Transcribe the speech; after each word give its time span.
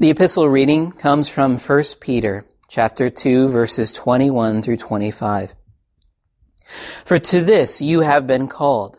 The 0.00 0.08
epistle 0.08 0.48
reading 0.48 0.92
comes 0.92 1.28
from 1.28 1.58
1 1.58 1.84
Peter 2.00 2.46
chapter 2.68 3.10
2 3.10 3.48
verses 3.48 3.92
21 3.92 4.62
through 4.62 4.78
25. 4.78 5.54
For 7.04 7.18
to 7.18 7.44
this 7.44 7.82
you 7.82 8.00
have 8.00 8.26
been 8.26 8.48
called, 8.48 8.98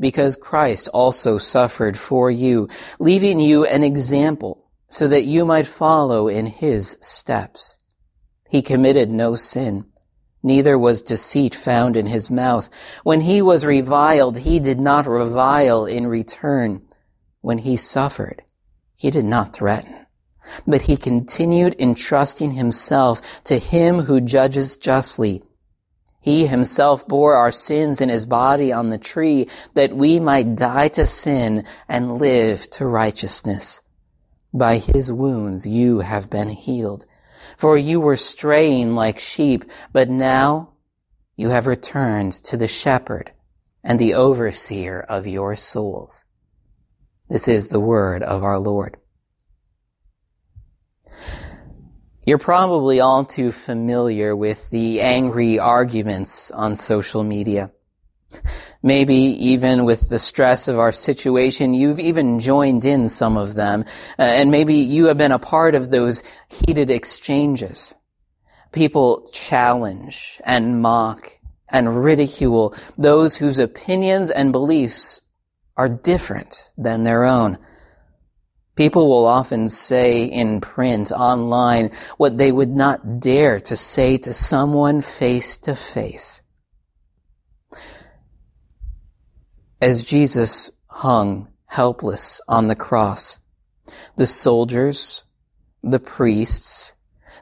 because 0.00 0.36
Christ 0.36 0.88
also 0.94 1.36
suffered 1.36 1.98
for 1.98 2.30
you, 2.30 2.66
leaving 2.98 3.40
you 3.40 3.66
an 3.66 3.84
example, 3.84 4.64
so 4.88 5.06
that 5.08 5.26
you 5.26 5.44
might 5.44 5.66
follow 5.66 6.28
in 6.28 6.46
his 6.46 6.96
steps. 7.02 7.76
He 8.48 8.62
committed 8.62 9.10
no 9.10 9.36
sin, 9.36 9.84
neither 10.42 10.78
was 10.78 11.02
deceit 11.02 11.54
found 11.54 11.94
in 11.94 12.06
his 12.06 12.30
mouth. 12.30 12.70
When 13.04 13.20
he 13.20 13.42
was 13.42 13.66
reviled, 13.66 14.38
he 14.38 14.60
did 14.60 14.80
not 14.80 15.06
revile 15.06 15.84
in 15.84 16.06
return. 16.06 16.88
When 17.42 17.58
he 17.58 17.76
suffered, 17.76 18.44
he 18.96 19.10
did 19.10 19.26
not 19.26 19.52
threaten 19.52 20.06
but 20.66 20.82
he 20.82 20.96
continued 20.96 21.76
entrusting 21.78 22.52
himself 22.52 23.20
to 23.44 23.58
him 23.58 24.00
who 24.00 24.20
judges 24.20 24.76
justly. 24.76 25.42
He 26.20 26.46
himself 26.46 27.06
bore 27.06 27.34
our 27.34 27.52
sins 27.52 28.00
in 28.00 28.08
his 28.08 28.26
body 28.26 28.72
on 28.72 28.90
the 28.90 28.98
tree 28.98 29.48
that 29.74 29.96
we 29.96 30.20
might 30.20 30.56
die 30.56 30.88
to 30.88 31.06
sin 31.06 31.64
and 31.88 32.18
live 32.18 32.68
to 32.70 32.86
righteousness. 32.86 33.80
By 34.52 34.78
his 34.78 35.12
wounds 35.12 35.66
you 35.66 36.00
have 36.00 36.28
been 36.28 36.50
healed. 36.50 37.06
For 37.56 37.78
you 37.78 38.00
were 38.00 38.16
straying 38.16 38.94
like 38.94 39.18
sheep, 39.18 39.64
but 39.92 40.08
now 40.08 40.74
you 41.36 41.50
have 41.50 41.66
returned 41.66 42.32
to 42.44 42.56
the 42.56 42.68
shepherd 42.68 43.32
and 43.82 43.98
the 43.98 44.14
overseer 44.14 45.00
of 45.08 45.26
your 45.26 45.54
souls. 45.56 46.24
This 47.28 47.46
is 47.46 47.68
the 47.68 47.80
word 47.80 48.22
of 48.22 48.42
our 48.42 48.58
Lord. 48.58 48.96
You're 52.28 52.36
probably 52.36 53.00
all 53.00 53.24
too 53.24 53.52
familiar 53.52 54.36
with 54.36 54.68
the 54.68 55.00
angry 55.00 55.58
arguments 55.58 56.50
on 56.50 56.74
social 56.74 57.24
media. 57.24 57.70
Maybe 58.82 59.14
even 59.14 59.86
with 59.86 60.10
the 60.10 60.18
stress 60.18 60.68
of 60.68 60.78
our 60.78 60.92
situation, 60.92 61.72
you've 61.72 61.98
even 61.98 62.38
joined 62.38 62.84
in 62.84 63.08
some 63.08 63.38
of 63.38 63.54
them, 63.54 63.86
uh, 64.18 64.24
and 64.24 64.50
maybe 64.50 64.74
you 64.74 65.06
have 65.06 65.16
been 65.16 65.32
a 65.32 65.38
part 65.38 65.74
of 65.74 65.90
those 65.90 66.22
heated 66.50 66.90
exchanges. 66.90 67.94
People 68.72 69.30
challenge 69.32 70.38
and 70.44 70.82
mock 70.82 71.32
and 71.70 72.04
ridicule 72.04 72.74
those 72.98 73.36
whose 73.36 73.58
opinions 73.58 74.28
and 74.28 74.52
beliefs 74.52 75.22
are 75.78 75.88
different 75.88 76.68
than 76.76 77.04
their 77.04 77.24
own. 77.24 77.56
People 78.78 79.08
will 79.08 79.26
often 79.26 79.68
say 79.68 80.22
in 80.22 80.60
print, 80.60 81.10
online, 81.10 81.90
what 82.16 82.38
they 82.38 82.52
would 82.52 82.70
not 82.70 83.18
dare 83.18 83.58
to 83.58 83.76
say 83.76 84.18
to 84.18 84.32
someone 84.32 85.00
face 85.00 85.56
to 85.56 85.74
face. 85.74 86.42
As 89.80 90.04
Jesus 90.04 90.70
hung 90.86 91.48
helpless 91.66 92.40
on 92.46 92.68
the 92.68 92.76
cross, 92.76 93.40
the 94.14 94.26
soldiers, 94.28 95.24
the 95.82 95.98
priests, 95.98 96.94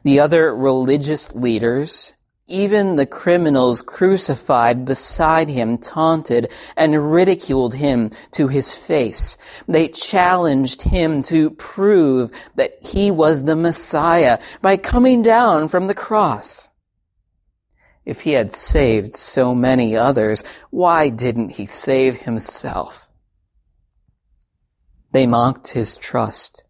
the 0.05 0.19
other 0.19 0.57
religious 0.57 1.35
leaders, 1.35 2.15
even 2.49 2.95
the 2.95 3.07
criminals 3.07 3.83
crucified 3.83 4.85
beside 4.85 5.49
him 5.49 5.79
taunted 5.79 6.51
and 6.77 7.13
ridiculed 7.13 7.75
him 7.75 8.11
to 8.31 8.49
his 8.49 8.73
face. 8.73 9.37
They 9.67 9.89
challenged 9.89 10.83
him 10.83 11.23
to 11.25 11.51
prove 11.51 12.31
that 12.55 12.79
he 12.83 13.11
was 13.11 13.45
the 13.45 13.57
Messiah 13.57 14.39
by 14.63 14.77
coming 14.77 15.23
down 15.23 15.69
from 15.69 15.89
the 15.89 15.95
cross. 15.95 16.69
If 18.05 18.21
he 18.21 18.33
had 18.33 18.55
saved 18.55 19.17
so 19.17 19.53
many 19.53 19.97
others, 19.97 20.45
why 20.71 21.09
didn't 21.09 21.51
he 21.51 21.67
save 21.67 22.19
himself? 22.19 23.09
They 25.11 25.27
mocked 25.27 25.73
his 25.73 25.97
trust. 25.97 26.63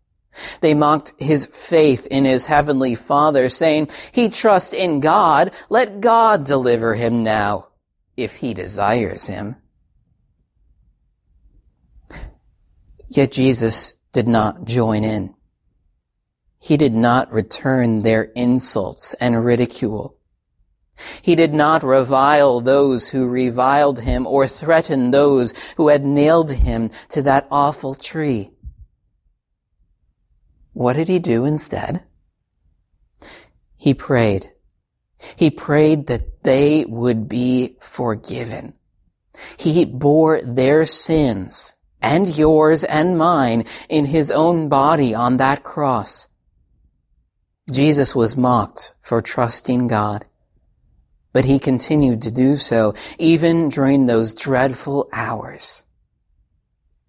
They 0.60 0.74
mocked 0.74 1.12
his 1.19 1.47
faith 1.47 2.06
in 2.06 2.24
his 2.24 2.47
heavenly 2.47 2.94
Father, 2.94 3.48
saying, 3.48 3.91
He 4.12 4.28
trusts 4.28 4.72
in 4.72 5.00
God. 5.00 5.52
Let 5.69 6.00
God 6.00 6.44
deliver 6.44 6.94
him 6.94 7.24
now, 7.24 7.69
if 8.16 8.36
he 8.36 8.54
desires 8.54 9.26
him. 9.26 9.56
Yet 13.08 13.32
Jesus 13.32 13.94
did 14.12 14.28
not 14.28 14.64
join 14.64 15.04
in. 15.04 15.34
He 16.58 16.76
did 16.76 16.94
not 16.94 17.32
return 17.32 18.02
their 18.02 18.25
insults 18.34 19.14
and 19.14 19.44
ridicule. 19.44 20.16
He 21.20 21.34
did 21.34 21.52
not 21.52 21.82
revile 21.82 22.60
those 22.60 23.08
who 23.08 23.28
reviled 23.28 24.00
him 24.00 24.26
or 24.26 24.48
threaten 24.48 25.10
those 25.10 25.52
who 25.76 25.88
had 25.88 26.04
nailed 26.04 26.50
him 26.50 26.91
to 27.10 27.22
that 27.22 27.46
awful 27.50 27.94
tree. 27.94 28.50
What 30.76 30.97
did 30.97 31.09
he 31.09 31.19
do 31.19 31.47
instead? 31.47 32.04
He 33.78 33.94
prayed. 33.94 34.53
He 35.34 35.50
prayed 35.50 36.06
that 36.09 36.42
they 36.42 36.84
would 36.87 37.31
be 37.31 37.78
forgiven. 37.81 38.75
He 39.56 39.87
bore 39.87 40.42
their 40.42 40.84
sins 40.84 41.76
and 42.03 42.28
yours 42.28 42.84
and 42.84 43.16
mine 43.16 43.64
in 43.88 44.04
his 44.04 44.31
own 44.31 44.69
body 44.69 45.14
on 45.14 45.38
that 45.38 45.62
cross. 45.62 46.28
Jesus 47.72 48.14
was 48.14 48.37
mocked 48.37 48.93
for 49.00 49.22
trusting 49.22 49.87
God, 49.87 50.26
but 51.32 51.47
he 51.47 51.58
continued 51.58 52.20
to 52.20 52.31
do 52.31 52.58
so 52.58 52.93
even 53.19 53.70
during 53.70 54.04
those 54.04 54.34
dreadful 54.34 55.08
hours. 55.10 55.84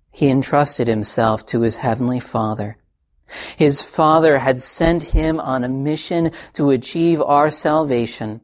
He 0.09 0.29
entrusted 0.29 0.87
himself 0.87 1.45
to 1.47 1.63
his 1.63 1.75
heavenly 1.75 2.21
Father 2.21 2.77
his 3.57 3.81
Father 3.81 4.39
had 4.39 4.59
sent 4.59 5.03
him 5.03 5.39
on 5.39 5.63
a 5.63 5.69
mission 5.69 6.31
to 6.53 6.69
achieve 6.71 7.21
our 7.21 7.51
salvation, 7.51 8.41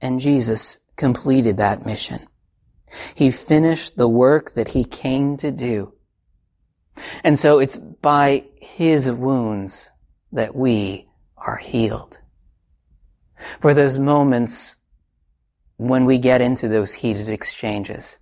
and 0.00 0.20
Jesus 0.20 0.78
completed 0.96 1.56
that 1.58 1.86
mission. 1.86 2.26
He 3.14 3.30
finished 3.30 3.96
the 3.96 4.08
work 4.08 4.52
that 4.52 4.68
he 4.68 4.84
came 4.84 5.36
to 5.38 5.50
do. 5.50 5.94
And 7.24 7.38
so 7.38 7.58
it's 7.58 7.78
by 7.78 8.44
his 8.60 9.10
wounds 9.10 9.90
that 10.32 10.54
we 10.54 11.08
are 11.36 11.56
healed. 11.56 12.20
For 13.60 13.74
those 13.74 13.98
moments 13.98 14.76
when 15.76 16.04
we 16.04 16.18
get 16.18 16.40
into 16.40 16.68
those 16.68 16.92
heated 16.92 17.28
exchanges, 17.28 18.18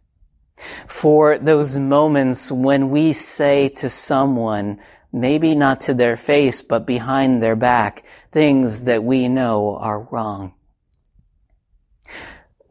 for 0.86 1.38
those 1.38 1.78
moments 1.78 2.50
when 2.50 2.90
we 2.90 3.12
say 3.12 3.68
to 3.68 3.90
someone 3.90 4.80
maybe 5.12 5.54
not 5.54 5.80
to 5.82 5.94
their 5.94 6.16
face, 6.16 6.62
but 6.62 6.86
behind 6.86 7.42
their 7.42 7.56
back, 7.56 8.04
things 8.30 8.84
that 8.84 9.02
we 9.02 9.28
know 9.28 9.76
are 9.76 10.02
wrong. 10.10 10.54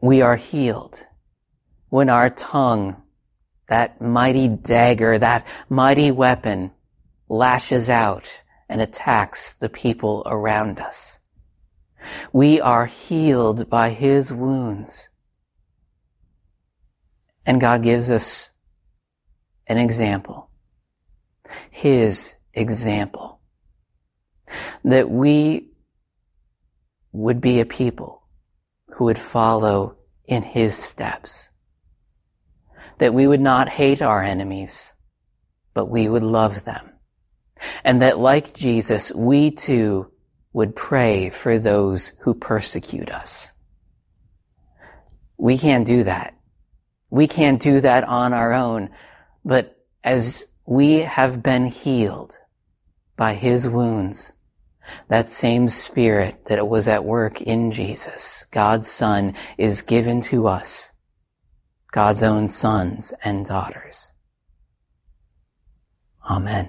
We 0.00 0.22
are 0.22 0.36
healed 0.36 1.06
when 1.90 2.08
our 2.08 2.30
tongue, 2.30 3.02
that 3.68 4.00
mighty 4.00 4.48
dagger, 4.48 5.18
that 5.18 5.46
mighty 5.68 6.10
weapon, 6.10 6.70
lashes 7.28 7.90
out 7.90 8.42
and 8.68 8.80
attacks 8.80 9.54
the 9.54 9.68
people 9.68 10.22
around 10.24 10.80
us. 10.80 11.18
We 12.32 12.60
are 12.60 12.86
healed 12.86 13.68
by 13.68 13.90
His 13.90 14.32
wounds. 14.32 15.09
And 17.50 17.60
God 17.60 17.82
gives 17.82 18.12
us 18.12 18.50
an 19.66 19.76
example 19.76 20.50
his 21.68 22.34
example. 22.54 23.40
That 24.84 25.10
we 25.10 25.72
would 27.10 27.40
be 27.40 27.58
a 27.58 27.66
people 27.66 28.22
who 28.90 29.06
would 29.06 29.18
follow 29.18 29.96
in 30.26 30.44
his 30.44 30.76
steps. 30.76 31.50
That 32.98 33.14
we 33.14 33.26
would 33.26 33.40
not 33.40 33.68
hate 33.68 34.00
our 34.00 34.22
enemies, 34.22 34.92
but 35.74 35.86
we 35.86 36.08
would 36.08 36.22
love 36.22 36.64
them. 36.64 36.88
And 37.82 38.00
that 38.00 38.20
like 38.20 38.54
Jesus, 38.54 39.12
we 39.12 39.50
too 39.50 40.12
would 40.52 40.76
pray 40.76 41.30
for 41.30 41.58
those 41.58 42.12
who 42.20 42.32
persecute 42.34 43.10
us. 43.10 43.50
We 45.36 45.58
can't 45.58 45.84
do 45.84 46.04
that. 46.04 46.36
We 47.10 47.26
can't 47.26 47.60
do 47.60 47.80
that 47.80 48.04
on 48.04 48.32
our 48.32 48.52
own. 48.52 48.90
But 49.44 49.76
as 50.02 50.46
we 50.70 50.98
have 50.98 51.42
been 51.42 51.66
healed 51.66 52.38
by 53.16 53.34
his 53.34 53.68
wounds. 53.68 54.32
That 55.08 55.28
same 55.28 55.68
spirit 55.68 56.46
that 56.46 56.66
was 56.68 56.88
at 56.88 57.04
work 57.04 57.42
in 57.42 57.70
Jesus, 57.70 58.46
God's 58.50 58.88
Son, 58.88 59.34
is 59.58 59.82
given 59.82 60.20
to 60.22 60.46
us, 60.46 60.92
God's 61.92 62.22
own 62.22 62.48
sons 62.48 63.12
and 63.22 63.44
daughters. 63.44 64.14
Amen. 66.30 66.58